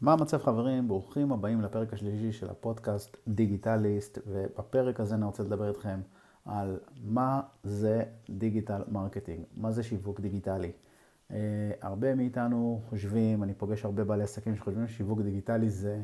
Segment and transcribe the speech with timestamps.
[0.00, 0.88] מה המצב חברים?
[0.88, 6.00] ברוכים הבאים לפרק השלישי של הפודקאסט דיגיטליסט ובפרק הזה אני רוצה לדבר איתכם
[6.44, 10.72] על מה זה digital marketing, מה זה שיווק דיגיטלי.
[11.28, 11.32] אה,
[11.82, 16.02] הרבה מאיתנו חושבים, אני פוגש הרבה בעלי עסקים שחושבים ששיווק דיגיטלי זה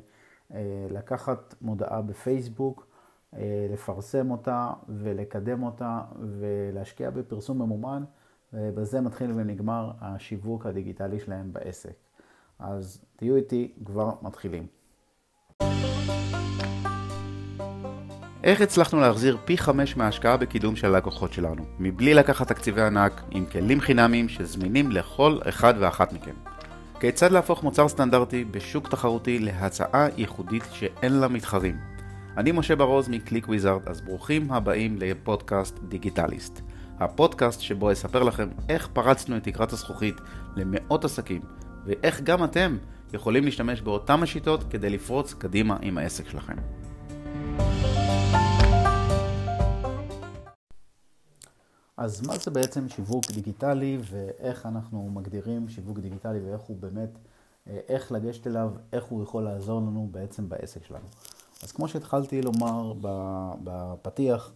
[0.50, 0.54] אה,
[0.90, 2.86] לקחת מודעה בפייסבוק,
[3.32, 3.36] אה,
[3.72, 8.04] לפרסם אותה ולקדם אותה ולהשקיע בפרסום ממומן,
[8.52, 12.05] ובזה מתחיל ונגמר השיווק הדיגיטלי שלהם בעסק.
[12.58, 14.66] אז תהיו איתי, כבר מתחילים.
[18.44, 23.46] איך הצלחנו להחזיר פי חמש מההשקעה בקידום של הלקוחות שלנו, מבלי לקחת תקציבי ענק, עם
[23.46, 26.34] כלים חינמיים שזמינים לכל אחד ואחת מכם?
[27.00, 31.76] כיצד להפוך מוצר סטנדרטי בשוק תחרותי להצעה ייחודית שאין לה מתחרים?
[32.36, 36.60] אני משה ברוז מקליק וויזארד, אז ברוכים הבאים לפודקאסט דיגיטליסט.
[36.98, 40.16] הפודקאסט שבו אספר לכם איך פרצנו את תקרת הזכוכית
[40.56, 41.40] למאות עסקים
[41.86, 42.76] ואיך גם אתם
[43.12, 46.56] יכולים להשתמש באותן השיטות כדי לפרוץ קדימה עם העסק שלכם.
[51.96, 57.18] אז מה זה בעצם שיווק דיגיטלי ואיך אנחנו מגדירים שיווק דיגיטלי ואיך הוא באמת,
[57.68, 61.06] אה, איך לגשת אליו, איך הוא יכול לעזור לנו בעצם בעסק שלנו.
[61.62, 62.92] אז כמו שהתחלתי לומר
[63.64, 64.52] בפתיח,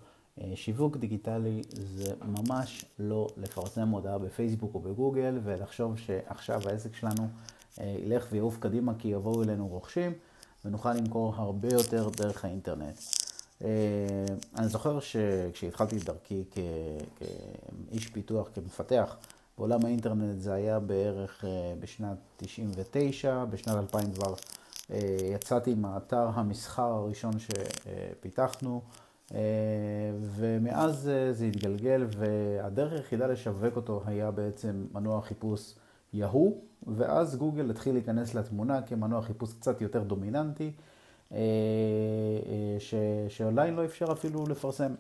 [0.55, 7.28] שיווק דיגיטלי זה ממש לא לפרסם מודעה בפייסבוק או בגוגל ולחשוב שעכשיו העסק שלנו
[7.80, 10.12] אה, ילך ויעוף קדימה כי יבואו אלינו רוכשים
[10.64, 12.98] ונוכל למכור הרבה יותר דרך האינטרנט.
[13.64, 13.68] אה,
[14.56, 16.44] אני זוכר שכשהתחלתי את דרכי
[17.91, 19.16] כאיש פיתוח, כמפתח,
[19.58, 21.44] בעולם האינטרנט זה היה בערך
[21.80, 24.34] בשנת 99, בשנת 2000 כבר
[25.34, 28.80] יצאתי עם האתר המסחר הראשון שפיתחנו.
[29.34, 29.41] אה,
[30.20, 35.75] ומאז אה, זה התגלגל, והדרך היחידה לשווק אותו היה בעצם מנוע חיפוש
[36.12, 40.73] יהו, ואז גוגל התחיל להיכנס לתמונה כמנוע חיפוש קצת יותר דומיננטי,
[41.33, 41.39] אה,
[42.78, 42.95] ש...
[43.28, 44.95] שעדיין לא אפשר אפילו לפרסם.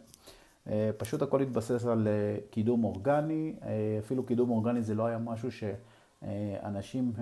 [0.96, 2.08] פשוט הכל התבסס על
[2.50, 3.54] קידום אורגני,
[3.98, 7.12] אפילו קידום אורגני זה לא היה משהו שאנשים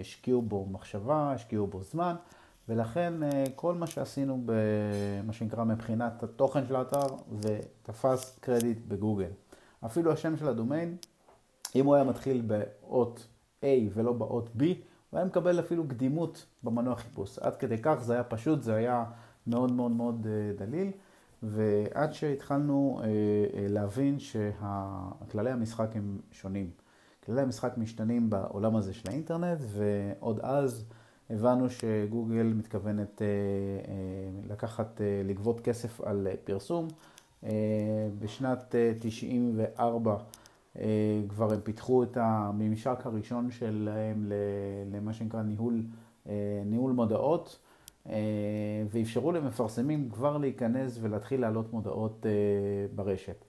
[0.00, 2.14] השקיעו בו מחשבה, השקיעו בו זמן.
[2.68, 7.06] ולכן אה, כל מה שעשינו במה שנקרא מבחינת התוכן של האתר
[7.40, 9.30] זה תפס קרדיט בגוגל.
[9.86, 10.96] אפילו השם של הדומיין,
[11.74, 13.26] אם הוא היה מתחיל באות
[13.62, 14.62] A ולא באות B,
[15.10, 17.38] הוא היה מקבל אפילו קדימות במנוע חיפוש.
[17.38, 19.04] עד כדי כך זה היה פשוט, זה היה
[19.46, 20.90] מאוד מאוד מאוד אה, דליל.
[21.42, 23.08] ועד שהתחלנו אה,
[23.68, 26.70] להבין שכללי המשחק הם שונים.
[27.24, 30.84] כללי המשחק משתנים בעולם הזה של האינטרנט, ועוד אז
[31.30, 36.88] הבנו שגוגל מתכוונת אה, אה, לקחת, אה, לגבות כסף על פרסום.
[38.18, 40.16] בשנת 94
[41.28, 44.32] כבר הם פיתחו את הממשק הראשון שלהם
[44.92, 45.82] למה שנקרא ניהול,
[46.66, 47.58] ניהול מודעות,
[48.90, 52.26] ואפשרו למפרסמים כבר להיכנס ולהתחיל להעלות מודעות
[52.94, 53.44] ברשת.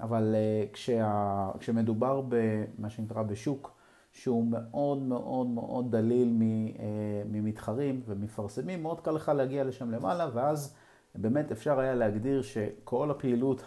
[0.00, 0.34] אבל
[0.72, 3.79] כשה, כשמדובר במה שנקרא בשוק,
[4.12, 6.42] שהוא מאוד מאוד מאוד דליל
[6.78, 6.84] אה,
[7.30, 10.74] ממתחרים ומפרסמים, מאוד קל לך להגיע לשם למעלה, ואז
[11.14, 13.64] באמת אפשר היה להגדיר שכל הפעילות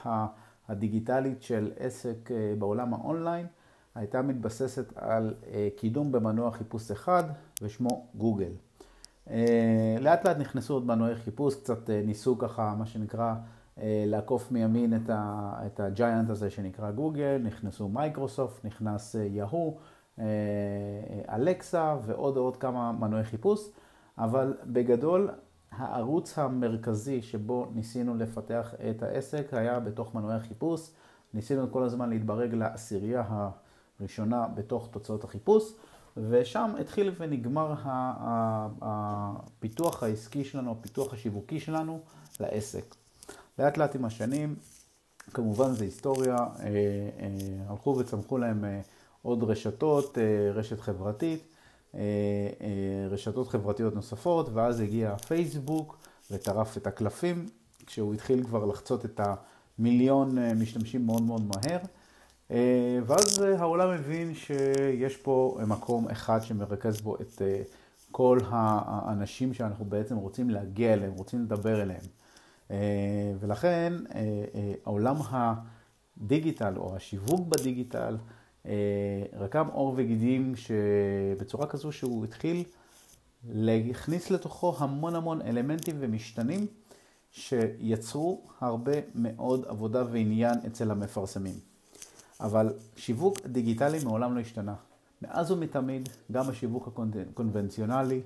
[0.67, 3.47] הדיגיטלית של עסק אה, בעולם האונליין
[3.95, 7.23] הייתה מתבססת על אה, קידום במנוע חיפוש אחד
[7.61, 8.51] ושמו גוגל.
[9.99, 13.33] לאט לאט נכנסו עוד מנועי חיפוש, קצת ניסו ככה, מה שנקרא,
[13.77, 14.93] לעקוף מימין
[15.65, 19.77] את ה giant הזה שנקרא גוגל, נכנסו מייקרוסופט, נכנס יהו.
[20.19, 20.25] אה,
[21.29, 23.69] אלקסה ועוד עוד כמה מנועי חיפוש,
[24.17, 25.29] אבל בגדול
[25.71, 30.89] הערוץ המרכזי שבו ניסינו לפתח את העסק היה בתוך מנועי החיפוש.
[31.33, 33.23] ניסינו כל הזמן להתברג לעשירייה
[33.99, 35.73] הראשונה בתוך תוצאות החיפוש,
[36.17, 37.75] ושם התחיל ונגמר
[38.81, 41.99] הפיתוח העסקי שלנו, הפיתוח השיווקי שלנו
[42.39, 42.95] לעסק.
[43.59, 44.55] לאט לאט עם השנים,
[45.33, 47.29] כמובן זה היסטוריה, אה, אה,
[47.69, 48.65] הלכו וצמחו להם
[49.23, 51.43] עוד רשתות, אה, רשת חברתית,
[51.95, 51.99] אה,
[52.61, 55.97] אה, רשתות חברתיות נוספות, ואז הגיע פייסבוק
[56.31, 57.45] וטרף את הקלפים,
[57.85, 59.19] כשהוא התחיל כבר לחצות את
[59.79, 61.79] המיליון משתמשים מאוד מאוד מהר.
[63.05, 67.41] ואז העולם הבין שיש פה מקום אחד שמרכז בו את
[68.11, 72.05] כל האנשים שאנחנו בעצם רוצים להגיע אליהם, רוצים לדבר אליהם.
[73.39, 73.93] ולכן
[74.85, 78.17] העולם הדיגיטל או השיווק בדיגיטל
[79.39, 82.63] רקם עור וגידים שבצורה כזו שהוא התחיל
[83.49, 86.67] להכניס לתוכו המון המון אלמנטים ומשתנים
[87.31, 91.55] שיצרו הרבה מאוד עבודה ועניין אצל המפרסמים.
[92.39, 94.75] אבל שיווק דיגיטלי מעולם לא השתנה.
[95.21, 98.21] מאז ומתמיד, גם בשיווק הקונבנציונלי,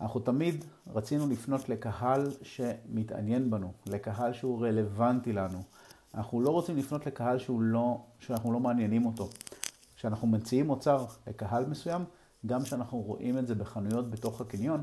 [0.00, 0.64] אנחנו תמיד
[0.94, 5.62] רצינו לפנות לקהל שמתעניין בנו, לקהל שהוא רלוונטי לנו.
[6.14, 9.28] אנחנו לא רוצים לפנות לקהל שהוא לא, שאנחנו לא מעניינים אותו.
[9.98, 12.04] כשאנחנו מציעים מוצר לקהל מסוים,
[12.46, 14.80] גם כשאנחנו רואים את זה בחנויות בתוך הקניון,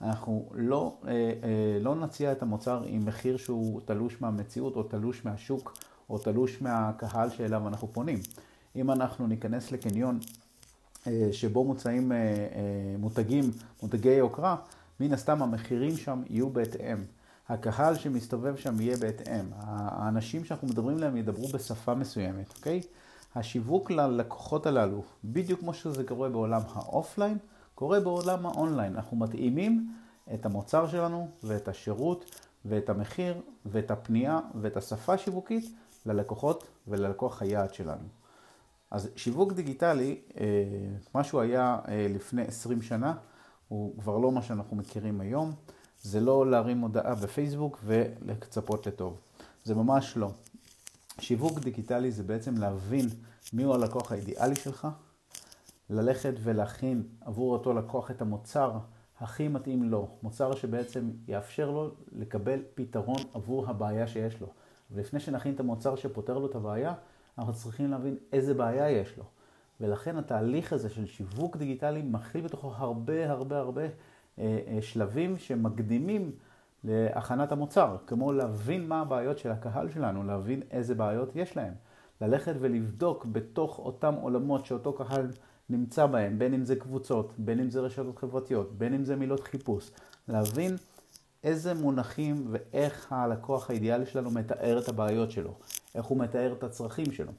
[0.00, 5.24] אנחנו לא, אה, אה, לא נציע את המוצר עם מחיר שהוא תלוש מהמציאות או תלוש
[5.24, 5.78] מהשוק
[6.10, 8.18] או תלוש מהקהל שאליו אנחנו פונים.
[8.76, 10.18] אם אנחנו ניכנס לקניון
[11.06, 12.12] אה, שבו מוצאים
[12.98, 13.44] מותגים,
[13.82, 14.56] מותגי יוקרה,
[15.00, 16.96] מן הסתם המחירים שם יהיו בהתאם.
[17.48, 19.44] הקהל שמסתובב שם יהיה בהתאם.
[19.60, 22.80] האנשים שאנחנו מדברים עליהם ידברו בשפה מסוימת, אוקיי?
[23.38, 27.38] השיווק ללקוחות הללו, בדיוק כמו שזה קורה בעולם האופליין,
[27.74, 28.96] קורה בעולם האונליין.
[28.96, 29.92] אנחנו מתאימים
[30.34, 33.34] את המוצר שלנו ואת השירות ואת המחיר
[33.66, 35.74] ואת הפנייה ואת השפה השיווקית
[36.06, 38.08] ללקוחות וללקוח היעד שלנו.
[38.90, 40.44] אז שיווק דיגיטלי, אה,
[41.14, 43.14] מה שהוא היה אה, לפני 20 שנה,
[43.68, 45.52] הוא כבר לא מה שאנחנו מכירים היום.
[46.02, 49.16] זה לא להרים הודעה בפייסבוק ולצפות לטוב.
[49.64, 50.30] זה ממש לא.
[51.20, 53.08] שיווק דיגיטלי זה בעצם להבין
[53.52, 54.88] מיהו הלקוח האידיאלי שלך,
[55.90, 58.78] ללכת ולהכין עבור אותו לקוח את המוצר
[59.20, 64.46] הכי מתאים לו, מוצר שבעצם יאפשר לו לקבל פתרון עבור הבעיה שיש לו.
[64.90, 66.94] ולפני שנכין את המוצר שפותר לו את הבעיה,
[67.38, 69.24] אנחנו צריכים להבין איזה בעיה יש לו.
[69.80, 73.88] ולכן התהליך הזה של שיווק דיגיטלי מכיל בתוכו הרבה הרבה הרבה אה,
[74.38, 76.32] אה, שלבים שמקדימים
[76.84, 81.74] להכנת המוצר, כמו להבין מה הבעיות של הקהל שלנו, להבין איזה בעיות יש להם.
[82.20, 85.26] ללכת ולבדוק בתוך אותם עולמות שאותו קהל
[85.70, 89.40] נמצא בהם, בין אם זה קבוצות, בין אם זה רשתות חברתיות, בין אם זה מילות
[89.40, 89.90] חיפוש,
[90.28, 90.76] להבין
[91.44, 95.54] איזה מונחים ואיך הלקוח האידיאלי שלנו מתאר את הבעיות שלו,
[95.94, 97.32] איך הוא מתאר את הצרכים שלו.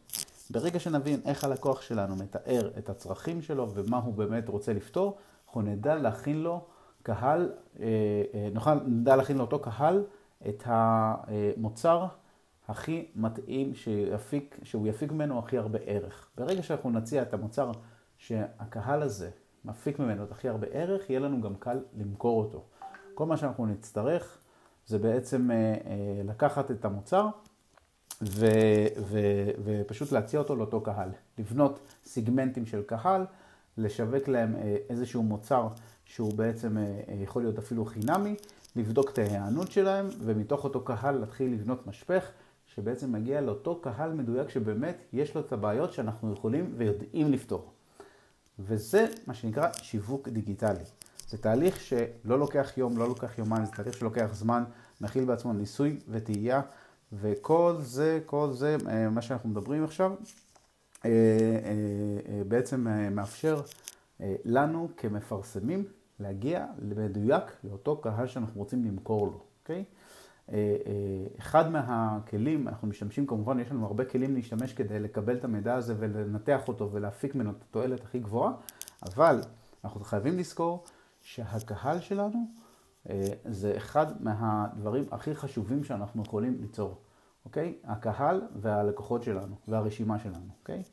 [0.50, 5.62] ברגע שנבין איך הלקוח שלנו מתאר את הצרכים שלו ומה הוא באמת רוצה לפתור, אנחנו
[5.62, 6.65] נדע להכין לו
[7.04, 7.86] קהל, אה,
[8.34, 10.04] אה, נוכל, נדע להכין לאותו קהל
[10.50, 12.06] את המוצר
[12.68, 16.30] הכי מתאים שיפיק, שהוא יפיק ממנו הכי הרבה ערך.
[16.38, 17.72] ברגע שאנחנו נציע את המוצר
[18.18, 19.30] שהקהל הזה
[19.66, 22.63] מפיק ממנו את הכי הרבה ערך, יהיה לנו גם קל למכור אותו.
[23.13, 24.38] כל מה שאנחנו נצטרך
[24.86, 25.75] זה בעצם אה,
[26.24, 27.28] לקחת את המוצר
[28.22, 28.45] ו,
[28.98, 29.19] ו,
[29.63, 31.10] ופשוט להציע אותו לאותו קהל.
[31.38, 33.25] לבנות סיגמנטים של קהל,
[33.80, 34.56] לשווק להם
[34.90, 35.68] איזשהו מוצר
[36.06, 36.78] שהוא בעצם
[37.24, 38.36] יכול להיות אפילו חינמי,
[38.76, 42.24] לבדוק את ההיענות שלהם, ומתוך אותו קהל להתחיל לבנות משפך
[42.76, 47.72] שבעצם מגיע לאותו קהל מדויק שבאמת יש לו את הבעיות שאנחנו יכולים ויודעים לפתור.
[48.60, 50.84] וזה מה שנקרא שיווק דיגיטלי.
[51.30, 54.64] זה תהליך שלא לוקח יום, לא לוקח יומיים, זה תהליך שלוקח זמן,
[55.02, 56.62] מכיל בעצמו ניסוי וטעייה,
[57.14, 60.24] וכל זה, כל זה, אה, מה שאנחנו מדברים עכשיו, אה, אה,
[62.48, 63.62] בעצם מאפשר
[64.46, 65.86] לנו כמפרסמים
[66.19, 69.84] להגיע במדויק לאותו קהל שאנחנו רוצים למכור לו, אוקיי?
[70.51, 75.44] אה, אה, אחד מהכלים, אנחנו משתמשים כמובן, יש לנו הרבה כלים להשתמש כדי לקבל את
[75.44, 78.54] המידע הזה ולנתח אותו ולהפיק ממנו את התועלת הכי גבוהה,
[79.04, 79.42] אבל
[79.84, 80.84] אנחנו חייבים לזכור
[81.22, 82.48] שהקהל שלנו
[83.10, 86.98] אה, זה אחד מהדברים הכי חשובים שאנחנו יכולים ליצור,
[87.50, 87.74] אוקיי?
[87.84, 90.84] הקהל והלקוחות שלנו והרשימה שלנו, אוקיי?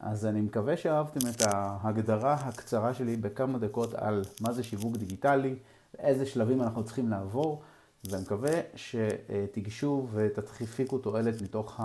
[0.00, 5.54] אז אני מקווה שאהבתם את ההגדרה הקצרה שלי בכמה דקות על מה זה שיווק דיגיטלי,
[5.94, 7.62] ואיזה שלבים אנחנו צריכים לעבור.
[8.04, 11.80] ואני מקווה שתיגשו ותפיקו תועלת מתוך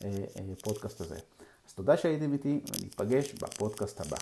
[0.00, 1.16] הפודקאסט הזה.
[1.68, 4.16] אז תודה שהייתם איתי, וניפגש בפודקאסט הבא.